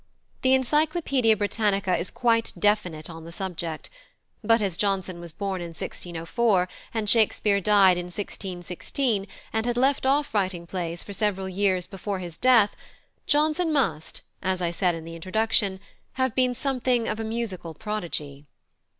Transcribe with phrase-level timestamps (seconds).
[0.41, 3.91] The Encyclopædia Britannica is quite definite on the subject;
[4.43, 10.07] but as Johnson was born in 1604, and Shakespeare died in 1616, and had left
[10.07, 12.75] off writing plays for several years before his death,
[13.27, 15.79] Johnson must, as I said in the Introduction,
[16.13, 18.47] have been something of a musical prodigy.